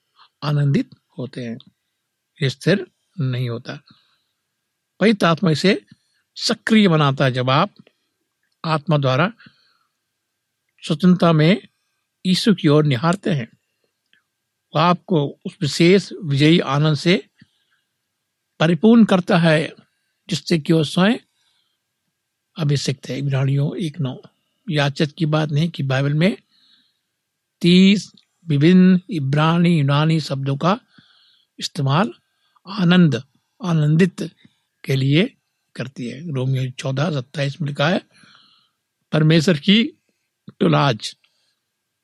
आनंदित 0.42 0.90
होते 1.18 1.44
हैं। 1.44 1.58
स्थिर 2.42 2.86
नहीं 3.20 3.48
होता। 3.48 3.78
पवित्र 5.00 5.26
आत्मा 5.26 5.50
इसे 5.50 5.86
सक्रिय 6.36 6.88
बनाता 6.88 7.24
है 7.24 7.32
जब 7.32 7.50
आप 7.50 7.74
आत्मा 8.64 8.98
द्वारा 8.98 9.32
स्वतंत्रता 10.82 11.32
में 11.32 11.68
यीशु 12.26 12.54
की 12.54 12.68
ओर 12.68 12.84
निहारते 12.84 13.30
हैं। 13.30 13.55
आपको 14.76 15.38
उस 15.46 15.56
विशेष 15.60 16.12
विजयी 16.24 16.60
आनंद 16.60 16.96
से 16.96 17.28
परिपूर्ण 18.60 19.04
करता 19.04 19.38
है, 19.38 19.72
जिससे 20.28 20.58
कि 20.58 20.72
वो 20.72 20.84
स्वयं 20.84 21.16
अभिषिक्त 22.58 23.08
है। 23.08 23.18
इब्रानियों 23.18 23.76
एक 23.76 24.00
नौ। 24.00 24.22
याचक 24.70 25.06
की 25.06 25.26
बात 25.26 25.48
नहीं 25.48 25.70
कि 25.70 25.82
बाइबल 25.82 26.14
में 26.14 26.36
तीस 27.60 28.12
विभिन्न 28.48 29.00
इब्रानी 29.10 29.78
यूनानी 29.78 30.20
शब्दों 30.20 30.56
का 30.56 30.80
इस्तेमाल 31.58 32.12
आनंद, 32.66 33.22
आनंदित 33.64 34.30
के 34.84 34.96
लिए 34.96 35.36
करती 35.76 36.06
है। 36.06 36.32
रोमियो 36.32 36.70
चौदह, 36.70 37.10
सत्ताईस 37.10 37.60
में 37.60 37.68
लिखा 37.68 37.88
है, 37.88 38.00
परमेश्वर 39.12 39.58
की 39.58 39.84
तुलाज 40.60 41.16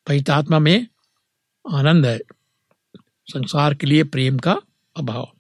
पवितात्मा 0.06 0.58
में 0.58 0.86
आनंद 1.72 2.06
है। 2.06 2.20
संसार 3.26 3.74
के 3.74 3.86
लिए 3.86 4.04
प्रेम 4.04 4.38
का 4.38 4.60
अभाव। 4.96 5.32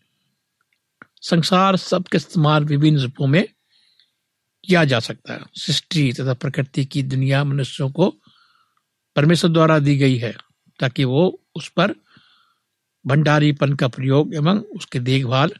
संसार 1.22 1.76
सबके 1.76 2.16
इस्तेमाल 2.16 2.64
विभिन्न 2.64 2.98
रूपों 2.98 3.26
में 3.26 3.48
किया 4.64 4.84
जा 4.84 5.00
सकता 5.00 5.34
है। 5.34 5.40
सृष्टि 5.54 6.12
तथा 6.12 6.34
प्रकृति 6.34 6.84
की 6.84 7.02
दुनिया 7.02 7.44
मनुष्यों 7.44 7.90
को 7.90 8.14
परमेश्वर 9.16 9.50
द्वारा 9.50 9.78
दी 9.78 9.96
गई 9.96 10.16
है, 10.16 10.36
ताकि 10.78 11.04
वो 11.04 11.42
उस 11.54 11.68
पर 11.68 11.94
भंडारीपन 13.06 13.74
का 13.74 13.88
प्रयोग 13.88 14.34
एवं 14.34 14.58
उसकी 14.58 14.98
देखभाल 14.98 15.50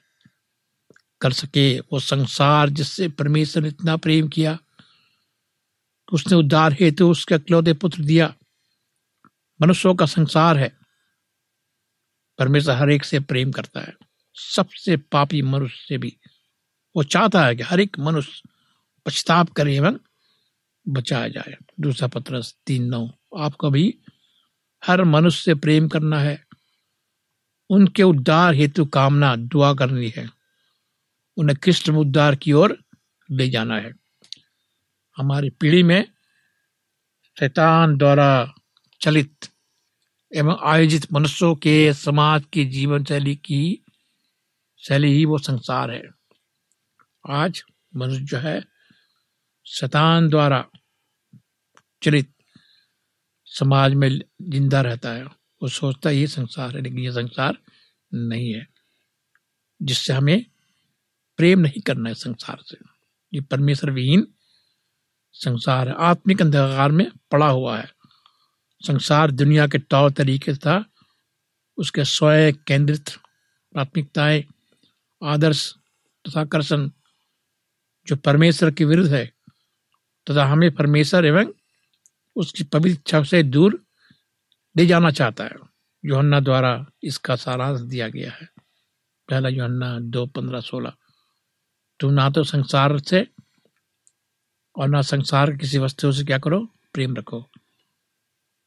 कर 1.20 1.32
सके। 1.32 1.78
वो 1.78 2.00
संसार 2.00 2.68
जिससे 2.68 3.08
परमेश्वर 3.08 3.62
ने 3.62 3.68
इतना 3.68 3.96
प्रेम 3.96 4.28
किया, 4.28 4.58
उसने 6.12 6.36
उद्धार 6.36 6.72
हेतु 6.72 7.10
उसके 7.10 7.34
अकलौते 7.34 7.72
पुत्र 7.72 8.02
दिया, 8.02 8.34
मनुष्यों 9.62 9.94
का 9.94 10.06
संसार 10.06 10.58
है। 10.58 10.81
परमेश्वर 12.38 12.74
हर 12.74 12.90
एक 12.90 13.04
से 13.04 13.20
प्रेम 13.20 13.52
करता 13.52 13.80
है। 13.80 13.94
सबसे 14.34 14.96
पापी 14.96 15.42
मनुष्य 15.42 15.84
से 15.88 15.98
भी। 15.98 16.16
वो 16.96 17.02
चाहता 17.02 17.46
है 17.46 17.56
कि 17.56 17.62
हर 17.62 17.80
एक 17.80 17.98
मनुष्य 17.98 18.42
पछताप 19.06 19.50
करे 19.50 19.76
एवं 19.76 19.98
बचाया 20.88 21.28
जाए। 21.28 21.56
दूसरा 21.80 22.08
पत्र 22.08 22.42
तीन 22.66 22.84
नौ। 22.84 23.10
आपको 23.38 23.70
भी 23.70 23.98
हर 24.86 25.04
मनुष्य 25.04 25.42
से 25.42 25.54
प्रेम 25.54 25.88
करना 25.88 26.20
है। 26.20 26.46
उनके 27.70 28.02
उद्धार 28.02 28.54
हेतु 28.54 28.84
कामना, 28.84 29.36
दुआ 29.36 29.74
करनी 29.74 30.12
है। 30.16 30.30
उन्हें 31.36 31.58
कृष्ण 31.58 31.92
उद्धार 31.92 32.34
की 32.34 32.52
ओर 32.52 32.84
ले 33.30 33.48
जाना 33.48 33.76
है। 33.76 33.94
हमारी 35.16 35.50
पीढ़ी 35.50 35.82
में 35.82 36.04
शैतान 37.38 37.96
द्वारा 37.96 38.54
चलित 39.00 39.51
एवं 40.32 40.56
आयोजित 40.62 41.12
मनुष्यों 41.12 41.54
के 41.54 41.92
समाज 41.94 42.44
की 42.52 42.64
जीवन 42.64 43.04
शैली 43.04 43.34
की 43.36 43.84
शैली 44.78 45.12
ही 45.12 45.24
वो 45.24 45.38
संसार 45.38 45.90
है। 45.90 46.02
आज 47.30 47.62
मनुष्य 47.96 48.24
जो 48.24 48.38
है, 48.38 48.64
शतान 49.66 50.28
द्वारा 50.28 50.64
चलित 52.02 52.32
समाज 53.46 53.94
में 53.94 54.20
ज़िंदा 54.42 54.80
रहता 54.80 55.12
है। 55.12 55.24
वो 55.24 55.68
सोचता 55.68 56.10
ये 56.10 56.26
संसार 56.26 56.76
है, 56.76 56.82
लेकिन 56.82 56.98
ये 56.98 57.12
संसार 57.12 57.58
नहीं 58.14 58.52
है, 58.52 58.66
जिससे 59.82 60.12
हमें 60.12 60.44
प्रेम 61.36 61.58
नहीं 61.58 61.80
करना 61.80 62.08
है 62.08 62.14
संसार 62.14 62.58
से। 62.62 62.76
ये 63.32 63.40
परमेश्वर 63.40 63.90
विहीन 63.90 64.26
संसार 65.32 65.88
है। 65.88 65.94
आत्मिक 65.94 66.42
अंधकार 66.42 66.90
में 66.90 67.10
पड़ा 67.30 67.48
हुआ 67.48 67.78
है। 67.78 68.01
संसार 68.86 69.30
दुनिया 69.30 69.66
के 69.66 69.78
तौर 69.78 70.10
तरीके 70.10 70.54
था। 70.54 70.84
उसके 71.78 72.04
स्वयं 72.04 72.52
केंद्रित 72.52 73.10
प्राथमिकताएँ, 73.72 74.44
आदर्श 75.24 75.74
तथा 76.28 76.40
आकर्षण 76.40 76.90
जो 78.06 78.16
परमेश्वर 78.16 78.70
के 78.70 78.84
विरुद्ध 78.84 79.12
है, 79.12 79.26
तथा 80.30 80.44
हमें 80.44 80.74
परमेश्वर 80.74 81.24
एवं 81.24 81.52
उसकी 82.36 82.64
पवित्र 82.64 82.90
इच्छा 82.90 83.22
से 83.22 83.42
दूर 83.42 83.86
ले 84.76 84.86
जाना 84.86 85.10
चाहता 85.10 85.44
है। 85.44 85.54
योहन्ना 86.04 86.40
द्वारा 86.40 86.86
इसका 87.02 87.36
सारांश 87.36 87.80
दिया 87.80 88.08
गया 88.08 88.32
है। 88.32 88.48
पहला 89.28 89.48
योहन्ना 89.48 90.00
दो 90.00 90.26
पंद्रह 90.26 90.60
सोलह। 90.60 90.92
तुम 92.00 92.12
ना 92.12 92.30
तो 92.30 92.44
संसार 92.44 92.98
से 92.98 93.26
और 94.76 94.88
ना 94.88 95.02
संसार 95.02 95.56
किसी 95.56 95.78
वस्तु 95.78 96.12
से 96.12 96.24
क्या 96.24 96.38
करो? 96.38 96.66
प्रेम 96.94 97.16
रखो। 97.16 97.51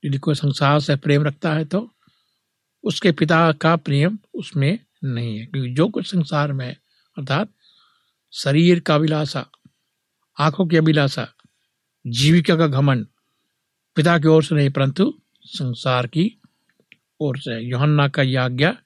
यदि 0.06 0.18
कोई 0.18 0.36
संसार 0.36 0.80
से 0.80 0.96
प्रेम 0.96 1.24
रखता 1.24 1.54
है 1.54 1.65
तो 1.65 1.96
उसके 2.84 3.12
पिता 3.12 3.52
का 3.52 3.76
प्रेम 3.76 4.20
उसमें 4.34 4.80
नहीं 5.04 5.39
है। 5.39 5.46
क्योंकि 5.46 5.74
जो 5.74 5.89
कुछ 5.89 6.08
संसार 6.08 6.54
में 6.54 6.68
है, 6.68 6.82
अर्थात 7.18 7.50
शरीर 8.34 8.80
का 8.80 8.96
अभिलाषा, 8.96 9.50
आँखों 10.39 10.68
की 10.68 10.78
अभिलाषा, 10.78 11.34
जीविका 12.08 12.56
का 12.56 12.68
घमंड, 12.68 13.08
पिता 13.96 14.20
की 14.20 14.28
ओर 14.28 14.44
से 14.44 14.56
नहीं, 14.56 14.70
परंतु 14.70 15.22
संसार 15.41 16.08
की 16.08 16.41
ओर 17.20 17.38
से 17.38 17.62
योहन्ना 17.62 18.08
का 18.08 18.22
यह 18.22 18.44
आज्ञा 18.44 18.78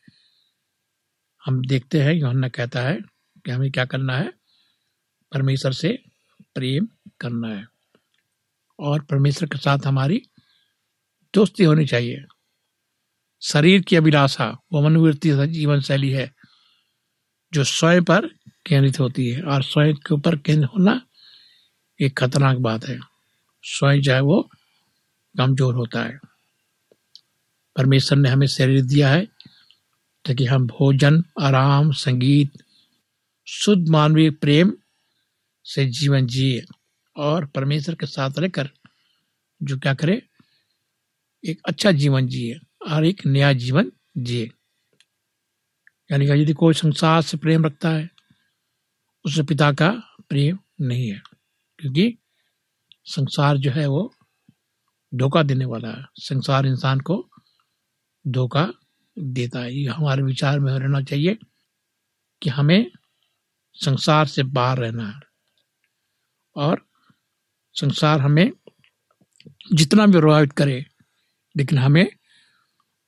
हम 1.46 1.66
देखते 1.66 2.02
हैं। 2.02 2.14
योहन्ना 2.14 2.50
कहता 2.50 2.82
है 2.82 3.02
कि 3.46 3.52
हमें 3.52 3.72
क्या 3.72 3.86
करना 3.86 4.18
है? 4.18 4.34
परमेश्वर 5.34 5.72
से 5.72 6.04
प्रेम 6.56 6.88
करना 7.20 7.48
है। 7.48 7.68
और 8.80 9.02
परमेश्वर 9.02 9.50
के 9.50 9.58
साथ 9.58 9.80
हमारी 9.86 10.29
दोस्ती 11.34 11.64
होनी 11.64 11.86
चाहिए। 11.86 12.26
शरीर 13.42 13.82
की 13.82 13.96
अभिलाषा, 13.96 14.58
वो 14.74 14.82
मनोवृत्ति 14.82 15.48
जीवन 15.48 15.82
शैली 15.82 16.10
है, 16.10 16.34
जो 17.54 17.64
स्वयं 17.64 18.04
पर 18.04 18.28
केंद्रित 18.66 19.00
होती 19.00 19.30
है। 19.30 19.42
और 19.42 19.64
स्वयं 19.64 19.94
के 19.94 20.14
ऊपर 20.14 20.38
केंद्र 20.38 20.66
होना 20.66 21.08
एक 22.02 22.20
खतरनाक 22.20 22.58
बात 22.58 22.86
है। 22.86 23.00
स्वयं 23.64 24.02
चाहे 24.02 24.22
वो 24.22 24.50
कमज़ोर 25.38 25.76
होता 25.76 26.04
है। 26.04 26.20
परमेश्वर 27.76 28.18
ने 28.18 28.30
हमें 28.30 28.48
शरीर 28.48 28.82
दिया 28.82 29.10
है 29.10 29.26
ताकि 30.26 30.46
हम 30.46 30.68
भोजन, 30.68 31.24
आराम, 31.42 31.92
संगीत, 31.92 32.52
शुद्ध 33.48 33.90
मानवीय 33.90 34.30
प्रेम 34.30 34.74
से 35.64 35.86
जीवन 35.86 36.28
जिए 36.28 36.66
और 37.16 37.46
परमेश्वर 37.46 37.96
के 37.96 38.06
साथ 38.06 38.32
रहकर 38.40 38.70
जो 39.64 39.78
क्या 39.78 39.94
करे? 39.94 40.29
एक 41.44 41.62
अच्छा 41.66 41.92
जीवन 41.92 42.28
जिए, 42.28 42.60
और 42.90 43.06
एक 43.06 43.26
नया 43.26 43.52
जीवन 43.56 43.92
जिए। 44.18 44.50
यानी 46.10 46.26
यदि 46.32 46.54
कोई 46.54 46.74
संसार 46.74 47.22
से 47.22 47.38
प्रेम 47.38 47.66
रखता 47.66 47.90
है 47.90 48.10
उसे 49.26 49.44
पिता 49.44 49.72
का 49.74 49.90
प्रेम 50.30 50.58
नहीं 50.82 51.10
है, 51.10 51.22
क्योंकि 51.80 52.18
संसार 53.06 53.58
जो 53.58 53.72
है 53.72 53.86
वो 53.88 54.12
धोखा 55.14 55.44
देने 55.44 55.66
वाला 55.66 55.90
है। 55.90 56.06
संसार 56.20 56.66
इंसान 56.66 57.00
को 57.00 57.18
धोखा 58.26 58.68
देता 59.18 59.60
है। 59.60 59.74
ये 59.74 59.88
हमारे 59.88 60.24
विचार 60.24 60.60
में 60.60 60.72
रहना 60.74 61.02
चाहिए 61.02 61.38
कि 62.42 62.50
हमें 62.50 62.92
संसार 63.78 64.26
से 64.28 64.44
बाहर 64.46 64.78
रहना 64.78 65.08
है, 65.08 65.20
और 66.56 66.86
संसार 67.76 68.20
हमें 68.22 68.52
जितना 69.74 70.06
भी 70.06 70.12
प्रभावित 70.14 70.52
करे 70.52 70.86
लेकिन 71.60 71.78
हमें 71.78 72.08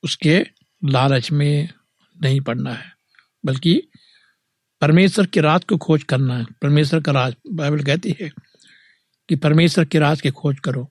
उसके 0.02 0.44
लालच 0.82 1.30
में 1.32 1.68
नहीं 2.16 2.40
पड़ना 2.40 2.72
है, 2.72 2.92
बल्कि 3.44 3.80
परमेश्वर 4.80 5.26
के 5.26 5.40
राज 5.40 5.64
को 5.64 5.76
खोज 5.78 6.02
करना 6.02 6.38
है। 6.38 6.46
परमेश्वर 6.62 7.00
का 7.00 7.12
राज, 7.12 7.34
बाइबल 7.52 7.82
कहती 7.82 8.14
है 8.20 8.30
कि 9.28 9.36
परमेश्वर 9.36 9.84
के 9.84 9.98
राज 9.98 10.20
की 10.20 10.30
खोज 10.30 10.60
करो, 10.60 10.90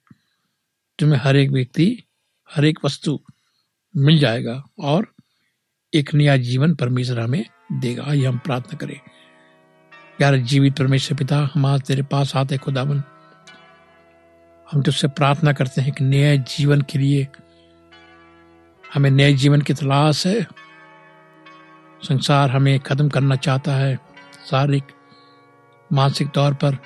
तुम्हें 1.00 1.19
हर 1.19 1.36
एक 1.36 1.50
व्यक्ति, 1.50 2.04
हर 2.50 2.65
एक 2.65 2.80
वस्तु 2.86 3.19
मिल 3.97 4.19
जाएगा 4.19 4.63
और 4.80 5.08
एक 5.93 6.13
नया 6.13 6.38
जीवन 6.38 6.76
परमेश्वर 6.76 7.19
हमें 7.19 7.45
देगा। 7.71 8.04
आइए 8.04 8.26
हम 8.26 8.38
प्रार्थना 8.38 8.78
करें। 8.78 9.00
प्यारे 10.17 10.39
जीवित 10.39 10.78
परमेश्वर 10.78 11.17
पिता, 11.17 11.50
हम 11.54 11.65
आज 11.65 11.82
तेरे 11.82 12.04
पास 12.04 12.36
आते 12.36 12.58
खुदावन। 12.58 13.04
हम 14.71 14.82
तुझसे 14.82 15.08
प्रार्थना 15.08 15.54
करते 15.54 15.82
हैं 15.82 15.91
कि 15.91 16.04
नए 16.04 16.38
जीवन 16.38 16.82
के 16.82 17.00
लिए 17.00 17.28
हमें 18.93 19.12
नए 19.12 19.34
जीवन 19.34 19.62
की 19.62 19.73
तलाश 19.73 20.27
है। 20.27 20.47
संसार 22.04 22.49
हमें 22.49 22.80
खत्म 22.80 23.10
करना 23.10 23.36
चाहता 23.36 23.75
है। 23.75 23.99
शारीरिक, 24.45 24.84
मानसिक 25.93 26.30
तौर 26.30 26.54
पर 26.54 26.77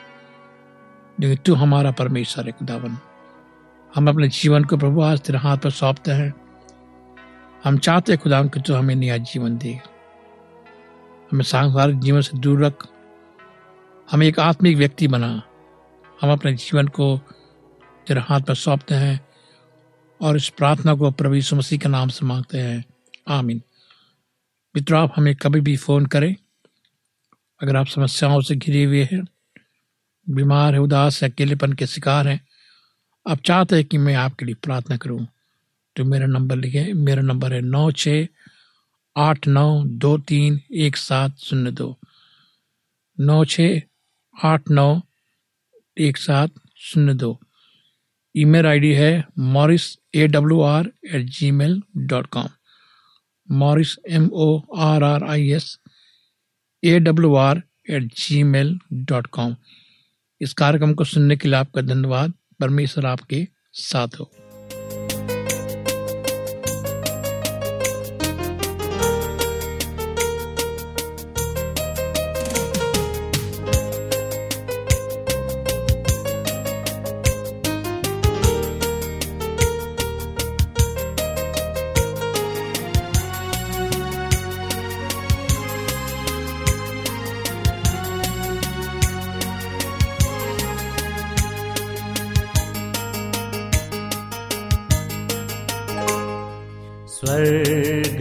लेकिन 1.19 1.35
तू 1.35 1.55
हमारा 1.55 1.91
परमेश्वर 1.91 2.45
है 2.45 2.51
खुदावन। 2.51 2.97
हम 3.95 4.09
अपने 4.09 4.27
जीवन 4.27 4.63
को 4.63 4.77
प्रभु 4.77 5.01
आज 5.01 5.19
तेरे 5.19 5.39
हाथ 5.39 5.57
पर 5.57 5.69
सौंपते 5.69 6.11
हैं। 6.11 6.33
हम 7.63 7.77
चाहते 7.77 8.11
हैं 8.11 8.21
खुदा 8.21 8.43
कि 8.43 8.61
तू 8.61 8.73
हमें 8.73 8.95
नया 8.95 9.17
जीवन 9.17 9.57
दे। 9.57 9.81
हमें 11.31 11.43
सांसारिक 11.43 11.99
जीवन 11.99 12.21
से 12.21 12.37
दूर 12.37 12.65
रख। 12.65 12.87
हमें 14.11 14.27
एक 14.27 14.39
आत्मिक 14.39 14.77
व्यक्ति 14.77 15.07
बना। 15.07 15.41
हम 16.21 16.31
अपने 16.31 16.53
जीवन 16.53 16.87
को 16.87 17.17
तेरे 18.07 18.19
हाथ 18.19 18.41
पर 18.41 18.55
सौंपते 18.55 18.95
हैं। 18.95 19.24
और 20.21 20.35
इस 20.35 20.49
प्रार्थना 20.49 20.93
को 20.95 21.33
यीशु 21.35 21.55
मसीह 21.55 21.79
के 21.79 21.89
नाम 21.89 22.09
से 22.09 22.25
मांगते 22.25 22.57
हैं। 22.57 22.85
आमीन। 23.27 23.61
मित्रों, 24.75 25.01
आप 25.01 25.13
हमें 25.15 25.35
कभी 25.35 25.61
भी 25.61 25.77
फ़ोन 25.77 26.05
करें। 26.05 26.35
अगर 27.61 27.75
आप 27.75 27.87
समस्याओं 27.87 28.41
से 28.41 28.55
घिरे 28.55 28.83
हुए 28.83 29.03
हैं, 29.11 29.23
बीमार 30.29 30.73
है, 30.73 30.79
उदास 30.79 31.23
है, 31.23 31.29
अकेलेपन 31.29 31.73
के 31.73 31.87
शिकार 31.87 32.27
हैं, 32.27 32.47
आप 33.27 33.41
चाहते 33.41 33.75
हैं 33.75 33.85
कि 33.85 33.97
मैं 33.97 34.15
आपके 34.15 34.45
लिए 34.45 34.55
प्रार्थना 34.55 34.97
करूँ 34.97 35.27
तो 35.95 36.03
मेरा 36.03 36.25
नंबर 36.25 36.55
लिखे। 36.55 36.93
मेरा 36.93 37.21
नंबर 37.21 37.53
है 37.53 37.61
नौ 37.61 37.91
छ 37.91 38.07
आठ 39.17 39.47
नौ 39.47 39.83
दो 39.85 40.17
तीन 40.17 40.61
एक 40.73 40.97
सात 40.97 41.37
शून्य 41.37 41.71
दो। 41.71 41.97
नौ 43.19 43.45
छ 43.45 43.61
आठ 44.43 44.69
नौ 44.71 45.01
एक 45.97 46.17
सात 46.17 46.51
शून्य 46.77 47.13
दो। 47.13 47.39
ईमेल 48.37 48.65
आईडी 48.65 48.91
है 48.93 49.11
Morris 49.39 49.83
A 50.15 50.27
W 50.27 50.59
R 50.61 50.89
at 51.13 51.25
Gmail 51.51 51.81
dot 51.97 52.27
com. 52.27 52.47
Morris 53.49 53.95
M 54.09 54.29
O 54.33 54.47
R 54.85 55.03
R 55.03 55.23
I 55.23 55.49
S 55.51 55.77
A 56.83 56.97
W 56.99 57.33
R 57.35 57.61
at 57.89 58.11
Gmail 58.43 58.77
dot 58.93 59.27
com. 59.27 59.55
इस 60.41 60.53
कार्यक्रम 60.53 60.93
को 60.93 61.03
सुनने 61.03 61.35
के 61.35 61.47
लिए 61.47 61.57
आपका 61.57 61.81
धन्यवाद। 61.81 62.33
परमेश्वर 62.59 63.05
आपके 63.05 63.47
साथ 63.73 64.19
हो। 64.19 64.31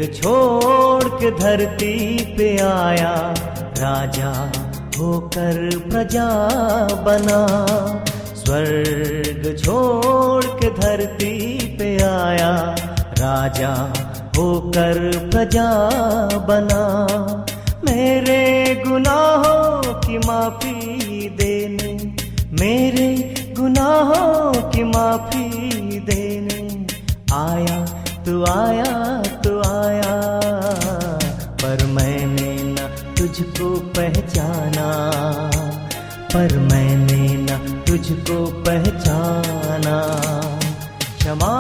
छोड़ 0.06 1.04
के 1.04 1.30
धरती 1.30 2.24
पे 2.36 2.58
आया, 2.58 3.34
राजा 3.78 4.52
होकर 4.98 5.78
प्रजा 5.90 6.28
बना। 6.94 7.40
स्वर्ग 8.34 9.56
छोड़ 9.64 10.44
के 10.44 10.70
धरती 10.70 11.58
पे 11.76 11.96
आया, 11.96 12.50
राजा 13.18 13.92
होकर 14.36 15.00
प्रजा 15.30 15.70
बना। 16.38 16.82
मेरे 17.84 18.42
गुनाहों 18.88 19.94
की 20.00 20.18
माफ़ी 20.18 21.28
देने, 21.28 21.92
मेरे 22.60 23.34
गुनाहों 23.60 24.70
की 24.70 24.84
माफ़ी 24.84 25.48
देने। 26.00 26.86
आया 27.34 27.84
तू 28.24 28.44
आया 28.44 29.23
तुझको 33.34 33.80
पहचाना 33.80 35.10
पर 36.34 36.58
मैंने 36.58 37.34
न 37.34 37.82
तुझको 37.88 38.46
पहचाना। 38.46 39.96
क्षमा 41.18 41.56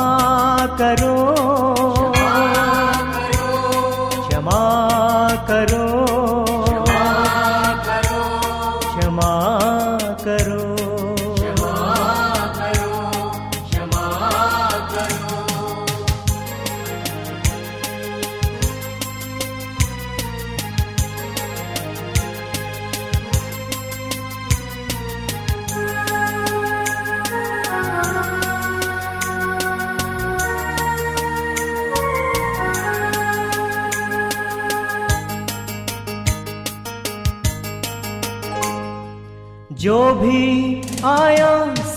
करो। 0.66 1.93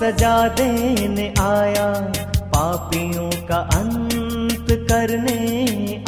सजा 0.07 0.35
देने 0.47 1.23
आया 1.39 1.85
पापियों 2.51 3.29
का 3.47 3.57
अंत 3.77 4.67
करने 4.89 5.39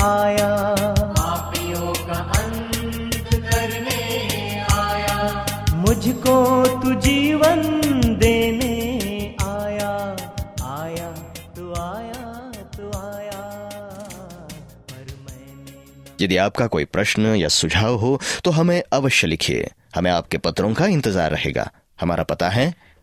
आया। 0.02 0.48
पापियों 1.18 1.92
का 2.08 2.20
अंत 2.38 3.28
करने 3.46 4.00
आया। 4.74 5.18
मुझको 5.76 6.38
तू 6.80 6.94
जीवन 7.02 7.62
देने 8.20 8.72
आया। 9.44 9.92
आया 10.70 11.12
तू 11.58 11.74
आया 11.82 12.24
तू 12.78 12.92
आया। 13.00 13.44
यदि 16.22 16.38
आपका 16.40 16.68
कोई 16.68 16.86
प्रश्न 16.88 17.36
या 17.36 17.48
सुझाव 17.54 17.96
हो 17.96 18.20
तो 18.46 18.52
हमें 18.52 18.82
अवश्य 18.94 19.28
लिखिए। 19.28 19.70
हमें 19.96 20.12
आपके 20.12 20.38
पत्रों 20.38 20.74
का 20.74 20.86
इंतज़ार 20.88 21.32
रहेगा। 21.32 21.72
हमारा 22.02 22.24
पता 22.24 22.50
है 22.50 22.74